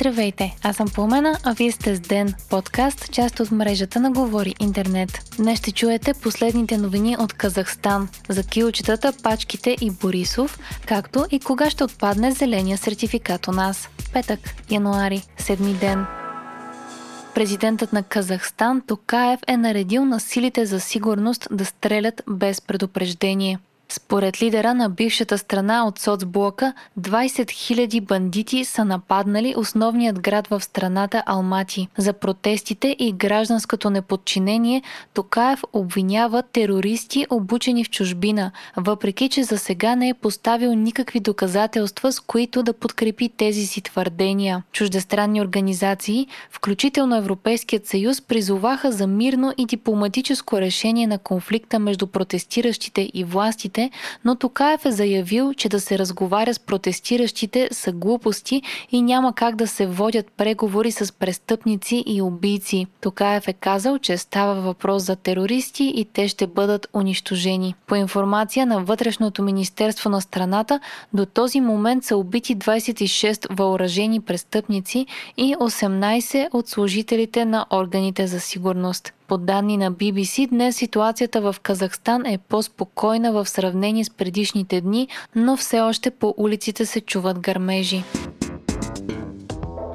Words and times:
Здравейте, 0.00 0.56
аз 0.62 0.76
съм 0.76 0.88
Пламена, 0.94 1.38
а 1.44 1.52
вие 1.52 1.72
сте 1.72 1.96
с 1.96 2.00
Ден, 2.00 2.34
подкаст, 2.50 3.12
част 3.12 3.40
от 3.40 3.50
мрежата 3.50 4.00
на 4.00 4.10
Говори 4.10 4.54
Интернет. 4.60 5.34
Днес 5.36 5.58
ще 5.58 5.72
чуете 5.72 6.14
последните 6.14 6.78
новини 6.78 7.16
от 7.18 7.32
Казахстан 7.32 8.08
за 8.28 8.44
килчетата, 8.44 9.12
пачките 9.22 9.76
и 9.80 9.90
Борисов, 9.90 10.58
както 10.86 11.26
и 11.30 11.40
кога 11.40 11.70
ще 11.70 11.84
отпадне 11.84 12.32
зеления 12.32 12.78
сертификат 12.78 13.48
у 13.48 13.52
нас. 13.52 13.88
Петък, 14.12 14.40
януари, 14.70 15.22
седми 15.38 15.74
ден. 15.74 16.06
Президентът 17.34 17.92
на 17.92 18.02
Казахстан 18.02 18.82
Токаев 18.86 19.40
е 19.46 19.56
наредил 19.56 20.04
на 20.04 20.20
силите 20.20 20.66
за 20.66 20.80
сигурност 20.80 21.48
да 21.50 21.64
стрелят 21.64 22.22
без 22.28 22.60
предупреждение– 22.60 23.58
според 23.92 24.42
лидера 24.42 24.74
на 24.74 24.90
бившата 24.90 25.38
страна 25.38 25.86
от 25.86 25.98
соцблока, 25.98 26.72
20 27.00 27.44
000 27.44 28.00
бандити 28.00 28.64
са 28.64 28.84
нападнали 28.84 29.54
основният 29.56 30.20
град 30.20 30.48
в 30.48 30.60
страната 30.60 31.22
Алмати. 31.26 31.88
За 31.98 32.12
протестите 32.12 32.96
и 32.98 33.12
гражданското 33.12 33.90
неподчинение 33.90 34.82
Токаев 35.14 35.62
обвинява 35.72 36.42
терористи, 36.42 37.26
обучени 37.30 37.84
в 37.84 37.90
чужбина, 37.90 38.50
въпреки 38.76 39.28
че 39.28 39.44
за 39.44 39.58
сега 39.58 39.94
не 39.94 40.08
е 40.08 40.14
поставил 40.14 40.74
никакви 40.74 41.20
доказателства, 41.20 42.12
с 42.12 42.20
които 42.20 42.62
да 42.62 42.72
подкрепи 42.72 43.28
тези 43.28 43.66
си 43.66 43.80
твърдения. 43.80 44.62
Чуждестранни 44.72 45.40
организации, 45.40 46.26
включително 46.50 47.16
Европейският 47.16 47.86
съюз, 47.86 48.20
призоваха 48.20 48.92
за 48.92 49.06
мирно 49.06 49.52
и 49.58 49.66
дипломатическо 49.66 50.60
решение 50.60 51.06
на 51.06 51.18
конфликта 51.18 51.78
между 51.78 52.06
протестиращите 52.06 53.10
и 53.14 53.24
властите 53.24 53.79
протестите, 53.80 54.20
но 54.24 54.34
Токаев 54.34 54.86
е 54.86 54.90
заявил, 54.90 55.54
че 55.54 55.68
да 55.68 55.80
се 55.80 55.98
разговаря 55.98 56.54
с 56.54 56.58
протестиращите 56.58 57.68
са 57.72 57.92
глупости 57.92 58.62
и 58.92 59.02
няма 59.02 59.32
как 59.34 59.56
да 59.56 59.66
се 59.66 59.86
водят 59.86 60.26
преговори 60.36 60.92
с 60.92 61.12
престъпници 61.12 62.04
и 62.06 62.22
убийци. 62.22 62.86
Токаев 63.00 63.48
е 63.48 63.52
казал, 63.52 63.98
че 63.98 64.18
става 64.18 64.54
въпрос 64.54 65.02
за 65.02 65.16
терористи 65.16 65.92
и 65.96 66.04
те 66.04 66.28
ще 66.28 66.46
бъдат 66.46 66.86
унищожени. 66.92 67.74
По 67.86 67.94
информация 67.94 68.66
на 68.66 68.84
Вътрешното 68.84 69.42
министерство 69.42 70.10
на 70.10 70.20
страната, 70.20 70.80
до 71.12 71.26
този 71.26 71.60
момент 71.60 72.04
са 72.04 72.16
убити 72.16 72.56
26 72.56 73.46
въоръжени 73.50 74.20
престъпници 74.20 75.06
и 75.36 75.54
18 75.54 76.48
от 76.52 76.68
служителите 76.68 77.44
на 77.44 77.66
органите 77.70 78.26
за 78.26 78.40
сигурност. 78.40 79.12
По 79.30 79.38
данни 79.38 79.76
на 79.76 79.92
BBC, 79.92 80.48
днес 80.48 80.76
ситуацията 80.76 81.40
в 81.40 81.56
Казахстан 81.62 82.26
е 82.26 82.38
по-спокойна 82.38 83.32
в 83.32 83.48
сравнение 83.48 84.04
с 84.04 84.10
предишните 84.10 84.80
дни, 84.80 85.08
но 85.36 85.56
все 85.56 85.80
още 85.80 86.10
по 86.10 86.34
улиците 86.36 86.86
се 86.86 87.00
чуват 87.00 87.38
гърмежи. 87.38 88.04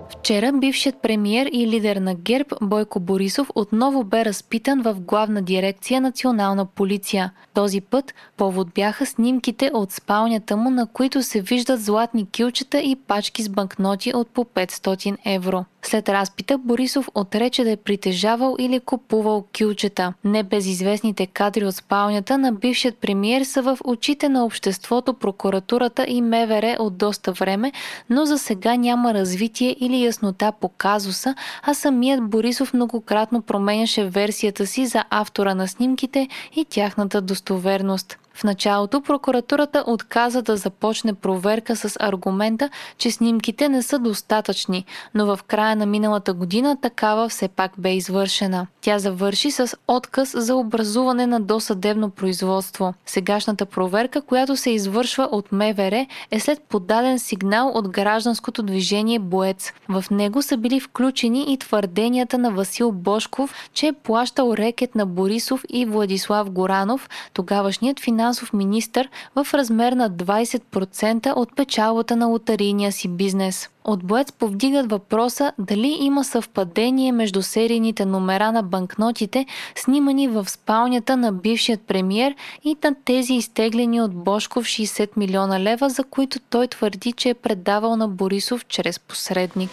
Вчера 0.10 0.52
бившият 0.54 1.02
премиер 1.02 1.50
и 1.54 1.68
лидер 1.68 1.96
на 1.96 2.16
ГЕРБ 2.16 2.56
Бойко 2.62 3.00
Борисов 3.00 3.50
отново 3.56 4.04
бе 4.04 4.26
разпитан 4.26 4.82
в 4.82 4.96
главна 5.00 5.42
дирекция 5.42 6.02
Национална 6.02 6.66
полиция. 6.66 7.32
Този 7.54 7.82
път 7.82 8.14
повод 8.38 8.68
бяха 8.76 9.06
снимките 9.06 9.72
от 9.74 9.92
спалнята 9.92 10.58
му, 10.58 10.70
на 10.70 10.88
които 10.88 11.24
се 11.24 11.42
виждат 11.42 11.82
златни 11.82 12.30
килчета 12.30 12.80
и 12.80 12.96
пачки 12.96 13.44
с 13.44 13.50
банкноти 13.50 14.12
от 14.16 14.30
по 14.30 14.44
500 14.44 15.18
евро. 15.26 15.66
След 15.88 16.10
разпита 16.10 16.58
Борисов 16.58 17.10
отрече 17.16 17.64
да 17.64 17.72
е 17.72 17.76
притежавал 17.78 18.56
или 18.60 18.80
купувал 18.80 19.46
кюлчета. 19.58 20.14
Небезизвестните 20.24 21.28
кадри 21.28 21.66
от 21.66 21.76
спалнята 21.76 22.38
на 22.38 22.52
бившият 22.52 22.98
премиер 22.98 23.44
са 23.44 23.62
в 23.62 23.78
очите 23.84 24.30
на 24.30 24.46
обществото, 24.46 25.14
прокуратурата 25.14 26.06
и 26.08 26.22
МВР 26.22 26.76
от 26.80 26.98
доста 26.98 27.32
време, 27.32 27.72
но 28.10 28.26
за 28.26 28.38
сега 28.38 28.76
няма 28.76 29.14
развитие 29.14 29.76
или 29.80 30.04
яснота 30.04 30.52
по 30.62 30.70
казуса, 30.70 31.36
а 31.64 31.74
самият 31.74 32.30
Борисов 32.30 32.74
многократно 32.74 33.42
променяше 33.42 34.06
версията 34.06 34.68
си 34.68 34.86
за 34.86 35.04
автора 35.10 35.56
на 35.56 35.68
снимките 35.68 36.28
и 36.56 36.66
тяхната 36.66 37.22
достоверност. 37.22 38.18
В 38.36 38.44
началото 38.44 39.02
прокуратурата 39.02 39.84
отказа 39.88 40.42
да 40.42 40.58
започне 40.58 41.14
проверка 41.14 41.76
с 41.76 41.98
аргумента, 42.00 42.70
че 42.98 43.12
снимките 43.12 43.70
не 43.70 43.82
са 43.82 44.00
достатъчни, 44.00 44.86
но 45.14 45.26
в 45.26 45.40
края 45.44 45.76
на 45.76 45.86
миналата 45.86 46.34
година 46.34 46.78
такава 46.82 47.30
все 47.30 47.48
пак 47.48 47.72
бе 47.78 47.96
извършена. 47.96 48.68
Тя 48.82 49.00
завърши 49.00 49.52
с 49.52 49.78
отказ 49.88 50.34
за 50.38 50.56
образуване 50.56 51.28
на 51.28 51.40
досъдебно 51.40 52.10
производство. 52.10 52.94
Сегашната 53.06 53.66
проверка, 53.66 54.22
която 54.22 54.56
се 54.56 54.70
извършва 54.70 55.24
от 55.32 55.52
МВР, 55.52 56.06
е 56.32 56.40
след 56.40 56.62
подаден 56.62 57.20
сигнал 57.20 57.70
от 57.70 57.90
гражданското 57.90 58.64
движение 58.64 59.20
Боец. 59.20 59.74
В 59.90 60.06
него 60.12 60.42
са 60.42 60.58
били 60.58 60.80
включени 60.80 61.54
и 61.54 61.58
твърденията 61.58 62.38
на 62.38 62.52
Васил 62.52 62.92
Бошков, 62.92 63.70
че 63.74 63.88
е 63.88 63.94
плащал 63.94 64.54
рекет 64.54 64.96
на 64.96 65.06
Борисов 65.06 65.64
и 65.70 65.86
Владислав 65.86 66.52
Горанов, 66.52 67.10
тогавашният 67.34 68.00
финансов 68.00 68.25
финансов 68.26 68.54
министр 68.54 69.08
в 69.36 69.48
размер 69.54 69.94
на 69.94 70.10
20% 70.12 71.34
от 71.36 71.56
печалбата 71.56 72.16
на 72.16 72.26
лотарийния 72.26 72.92
си 72.92 73.08
бизнес. 73.08 73.70
От 73.84 74.04
Боец 74.04 74.32
повдигат 74.32 74.92
въпроса 74.92 75.52
дали 75.60 75.98
има 76.00 76.24
съвпадение 76.24 77.12
между 77.12 77.42
серийните 77.42 78.06
номера 78.06 78.52
на 78.52 78.64
банкнотите, 78.64 79.46
снимани 79.76 80.28
в 80.28 80.50
спалнята 80.50 81.18
на 81.18 81.32
бившият 81.32 81.82
премьер 81.82 82.36
и 82.64 82.76
на 82.84 82.96
тези 83.06 83.34
изтеглени 83.34 84.02
от 84.02 84.16
Бошков 84.16 84.66
60 84.66 85.10
милиона 85.18 85.60
лева, 85.60 85.90
за 85.90 86.04
които 86.04 86.40
той 86.50 86.68
твърди, 86.68 87.12
че 87.12 87.30
е 87.30 87.34
предавал 87.34 87.96
на 87.96 88.08
Борисов 88.08 88.66
чрез 88.66 89.00
посредник. 89.00 89.72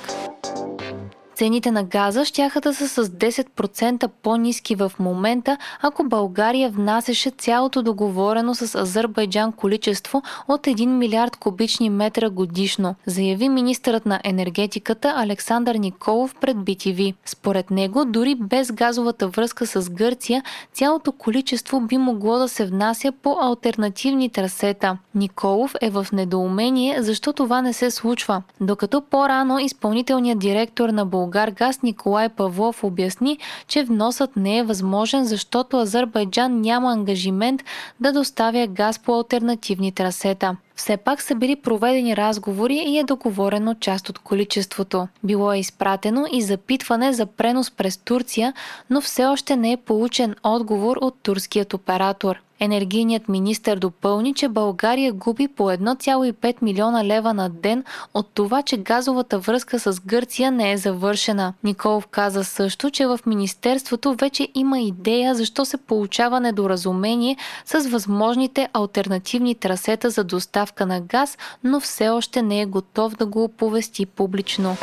Цените 1.43 1.71
на 1.71 1.85
газа 1.85 2.25
щяха 2.25 2.61
да 2.61 2.75
са 2.75 2.89
с 2.89 3.09
10% 3.09 4.09
по-низки 4.23 4.75
в 4.75 4.93
момента, 4.99 5.57
ако 5.81 6.05
България 6.05 6.71
внасяше 6.71 7.31
цялото 7.31 7.83
договорено 7.83 8.55
с 8.55 8.75
Азербайджан 8.75 9.53
количество 9.53 10.23
от 10.49 10.61
1 10.61 10.87
милиард 10.87 11.37
кубични 11.37 11.91
метра 11.91 12.31
годишно, 12.31 12.95
заяви 13.07 13.49
министърът 13.49 14.07
на 14.07 14.21
енергетиката 14.25 15.15
Александър 15.17 15.75
Николов 15.75 16.35
пред 16.41 16.57
BTV. 16.57 17.15
Според 17.25 17.71
него, 17.71 18.05
дори 18.05 18.35
без 18.35 18.73
газовата 18.73 19.29
връзка 19.29 19.67
с 19.67 19.91
Гърция, 19.91 20.43
цялото 20.73 21.13
количество 21.13 21.81
би 21.81 21.99
могло 21.99 22.39
да 22.39 22.49
се 22.49 22.67
внася 22.67 23.13
по 23.23 23.37
альтернативни 23.41 24.29
трасета. 24.31 24.99
Николов 25.15 25.75
е 25.81 25.91
в 25.91 26.07
недоумение 26.13 27.03
защо 27.03 27.33
това 27.33 27.63
не 27.63 27.73
се 27.73 27.91
случва, 27.91 28.43
докато 28.61 29.01
по-рано 29.01 29.59
изпълнителният 29.59 30.39
директор 30.39 30.89
на 30.89 31.07
България 31.07 31.32
Българ 31.33 31.51
газ 31.51 31.83
Николай 31.83 32.29
Павлов 32.29 32.85
обясни, 32.85 33.39
че 33.69 33.85
вносът 33.85 34.37
не 34.37 34.59
е 34.59 34.63
възможен, 34.63 35.25
защото 35.25 35.77
Азербайджан 35.77 36.61
няма 36.61 36.93
ангажимент 36.93 37.63
да 38.01 38.13
доставя 38.13 38.67
газ 38.67 38.99
по 38.99 39.15
альтернативни 39.15 39.93
трасета. 39.93 40.57
Все 40.77 40.97
пак 40.97 41.23
са 41.23 41.35
били 41.35 41.57
проведени 41.57 42.17
разговори 42.17 42.75
и 42.75 42.99
е 42.99 43.05
договорено 43.05 43.75
част 43.75 44.09
от 44.09 44.19
количеството. 44.19 45.09
Било 45.25 45.53
е 45.53 45.59
изпратено 45.59 46.27
и 46.33 46.43
запитване 46.43 47.13
за 47.13 47.27
пренос 47.27 47.71
през 47.71 47.97
Турция, 47.97 48.53
но 48.91 49.01
все 49.01 49.25
още 49.25 49.57
не 49.57 49.73
е 49.73 49.77
получен 49.77 50.35
отговор 50.43 50.97
от 51.01 51.15
турският 51.23 51.75
оператор. 51.75 52.39
Енергийният 52.65 53.29
министр 53.29 53.77
допълни, 53.77 54.35
че 54.35 54.49
България 54.49 55.13
губи 55.13 55.49
по 55.49 55.63
1,5 55.63 56.63
милиона 56.63 57.05
лева 57.05 57.35
на 57.35 57.49
ден 57.49 57.85
от 58.15 58.29
това, 58.35 58.63
че 58.63 58.77
газовата 58.77 59.39
връзка 59.39 59.79
с 59.79 60.01
Гърция 60.01 60.51
не 60.51 60.73
е 60.73 60.77
завършена. 60.77 61.55
Николов 61.65 62.07
каза 62.07 62.45
също, 62.45 62.91
че 62.91 63.07
в 63.07 63.21
Министерството 63.27 64.15
вече 64.15 64.49
има 64.55 64.81
идея 64.81 65.35
защо 65.35 65.65
се 65.65 65.77
получава 65.77 66.41
недоразумение 66.41 67.37
с 67.65 67.89
възможните 67.89 68.69
альтернативни 68.73 69.55
трасета 69.55 70.11
за 70.11 70.25
доставка 70.25 70.62
на 70.87 71.01
газ, 71.01 71.39
но 71.65 71.81
все 71.81 72.09
още 72.09 72.43
не 72.43 72.61
е 72.61 72.67
готов 72.67 73.17
да 73.17 73.27
го 73.27 73.45
оповести 73.45 74.07
публично. 74.07 74.77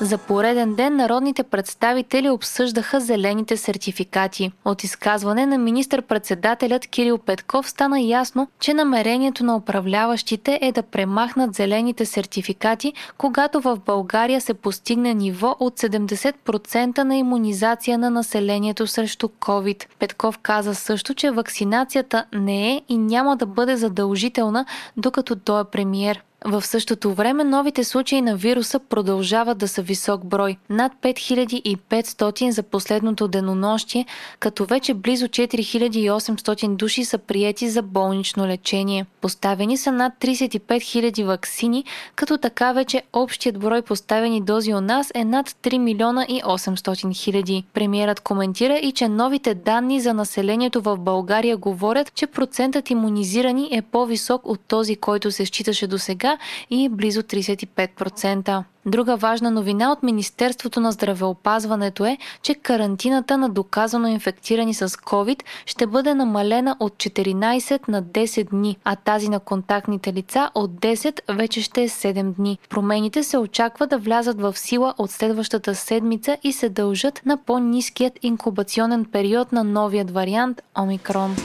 За 0.00 0.18
пореден 0.18 0.74
ден 0.74 0.96
народните 0.96 1.42
представители 1.42 2.30
обсъждаха 2.30 3.00
зелените 3.00 3.56
сертификати. 3.56 4.52
От 4.64 4.84
изказване 4.84 5.46
на 5.46 5.58
министър-председателят 5.58 6.86
Кирил 6.86 7.18
Петков 7.18 7.70
стана 7.70 8.00
ясно, 8.00 8.48
че 8.60 8.74
намерението 8.74 9.44
на 9.44 9.56
управляващите 9.56 10.58
е 10.62 10.72
да 10.72 10.82
премахнат 10.82 11.54
зелените 11.54 12.06
сертификати, 12.06 12.92
когато 13.18 13.60
в 13.60 13.78
България 13.86 14.40
се 14.40 14.54
постигне 14.54 15.14
ниво 15.14 15.56
от 15.60 15.78
70% 15.80 16.98
на 16.98 17.16
иммунизация 17.16 17.98
на 17.98 18.10
населението 18.10 18.86
срещу 18.86 19.28
COVID. 19.28 19.84
Петков 19.98 20.38
каза 20.38 20.74
също, 20.74 21.14
че 21.14 21.30
вакцинацията 21.30 22.24
не 22.32 22.72
е 22.72 22.82
и 22.88 22.98
няма 22.98 23.36
да 23.36 23.46
бъде 23.46 23.76
задължителна, 23.76 24.66
докато 24.96 25.36
той 25.36 25.60
е 25.60 25.64
премиер. 25.64 26.22
В 26.46 26.62
същото 26.62 27.14
време 27.14 27.44
новите 27.44 27.84
случаи 27.84 28.22
на 28.22 28.36
вируса 28.36 28.78
продължават 28.78 29.58
да 29.58 29.68
са 29.68 29.82
висок 29.82 30.24
брой– 30.24 30.56
над 30.70 30.92
5500 31.02 32.50
за 32.50 32.62
последното 32.62 33.28
денонощие, 33.28 34.06
като 34.40 34.64
вече 34.64 34.94
близо 34.94 35.26
4800 35.28 36.76
души 36.76 37.04
са 37.04 37.18
приети 37.18 37.68
за 37.68 37.82
болнично 37.82 38.46
лечение. 38.46 39.06
Поставени 39.20 39.76
са 39.76 39.92
над 39.92 40.12
35 40.20 40.60
000 40.60 41.24
вакцини, 41.24 41.84
като 42.14 42.38
така 42.38 42.72
вече 42.72 43.02
общият 43.12 43.58
брой 43.58 43.82
поставени 43.82 44.40
дози 44.40 44.74
у 44.74 44.80
нас 44.80 45.12
е 45.14 45.24
над 45.24 45.50
3 45.50 45.78
милиона 45.78 46.26
и 46.28 46.42
800 46.42 47.14
хиляди. 47.14 47.64
Премиерът 47.74 48.20
коментира 48.20 48.78
и, 48.78 48.92
че 48.92 49.08
новите 49.08 49.54
данни 49.54 50.00
за 50.00 50.14
населението 50.14 50.80
в 50.80 50.96
България 50.96 51.56
говорят, 51.56 52.14
че 52.14 52.26
процентът 52.26 52.90
иммунизирани 52.90 53.68
е 53.72 53.82
по-висок 53.82 54.46
от 54.48 54.60
този, 54.68 54.96
който 54.96 55.30
се 55.30 55.46
считаше 55.46 55.86
до 55.86 55.98
сега 55.98 56.33
и 56.70 56.88
близо 56.88 57.22
35%. 57.22 58.64
Друга 58.86 59.16
важна 59.16 59.50
новина 59.50 59.92
от 59.92 60.02
Министерството 60.02 60.80
на 60.80 60.92
здравеопазването 60.92 62.04
е, 62.04 62.18
че 62.42 62.54
карантината 62.54 63.38
на 63.38 63.48
доказано 63.48 64.08
инфектирани 64.08 64.74
с 64.74 64.88
COVID 64.88 65.42
ще 65.66 65.86
бъде 65.86 66.14
намалена 66.14 66.76
от 66.80 66.92
14 66.92 67.88
на 67.88 68.02
10 68.02 68.50
дни, 68.50 68.76
а 68.84 68.96
тази 68.96 69.28
на 69.28 69.40
контактните 69.40 70.12
лица 70.12 70.50
от 70.54 70.70
10 70.70 71.20
вече 71.28 71.62
ще 71.62 71.82
е 71.82 71.88
7 71.88 72.22
дни. 72.22 72.58
Промените 72.68 73.22
се 73.22 73.38
очаква 73.38 73.86
да 73.86 73.98
влязат 73.98 74.40
в 74.40 74.58
сила 74.58 74.94
от 74.98 75.10
следващата 75.10 75.74
седмица 75.74 76.36
и 76.42 76.52
се 76.52 76.68
дължат 76.68 77.22
на 77.26 77.36
по-низкият 77.36 78.18
инкубационен 78.22 79.04
период 79.04 79.52
на 79.52 79.64
новият 79.64 80.10
вариант 80.10 80.62
Омикрон. 80.78 81.36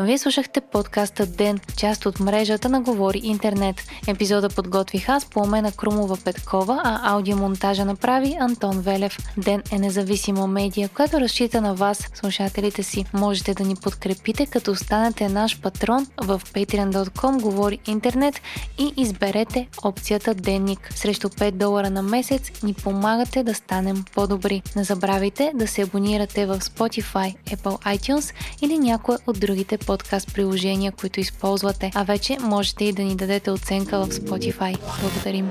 Вие 0.00 0.18
слушахте 0.18 0.60
подкаста 0.60 1.26
Ден, 1.26 1.60
част 1.76 2.06
от 2.06 2.20
мрежата 2.20 2.68
на 2.68 2.80
Говори 2.80 3.20
Интернет. 3.22 3.76
Епизода 4.08 4.48
подготвих 4.48 5.08
аз 5.08 5.24
по 5.24 5.40
умена 5.40 5.72
Крумова 5.72 6.16
Петкова, 6.24 6.80
а 6.84 7.12
аудиомонтажа 7.12 7.84
направи 7.84 8.36
Антон 8.40 8.80
Велев. 8.80 9.18
Ден 9.36 9.62
е 9.72 9.78
независима 9.78 10.46
медия, 10.46 10.88
която 10.88 11.20
разчита 11.20 11.60
на 11.60 11.74
вас, 11.74 12.10
слушателите 12.14 12.82
си. 12.82 13.04
Можете 13.14 13.54
да 13.54 13.64
ни 13.64 13.76
подкрепите, 13.76 14.46
като 14.46 14.74
станете 14.74 15.28
наш 15.28 15.60
патрон 15.60 16.06
в 16.22 16.42
patreon.com 16.52 17.40
Говори 17.40 17.78
Интернет 17.86 18.40
и 18.78 18.92
изберете 18.96 19.68
опцията 19.84 20.34
Денник. 20.34 20.92
Срещу 20.94 21.28
5 21.28 21.50
долара 21.50 21.90
на 21.90 22.02
месец 22.02 22.62
ни 22.62 22.74
помагате 22.74 23.42
да 23.42 23.54
станем 23.54 24.04
по-добри. 24.14 24.62
Не 24.76 24.84
забравяйте 24.84 25.52
да 25.54 25.66
се 25.66 25.82
абонирате 25.82 26.46
в 26.46 26.60
Spotify, 26.60 27.36
Apple 27.46 27.96
iTunes 27.96 28.34
или 28.62 28.78
някоя 28.78 29.18
от 29.26 29.40
другите 29.40 29.78
подкаст 29.88 30.34
приложения, 30.34 30.92
които 30.92 31.20
използвате, 31.20 31.90
а 31.94 32.04
вече 32.04 32.36
можете 32.40 32.84
и 32.84 32.92
да 32.92 33.02
ни 33.02 33.16
дадете 33.16 33.50
оценка 33.50 33.98
в 33.98 34.08
Spotify. 34.08 34.78
Благодарим! 35.02 35.50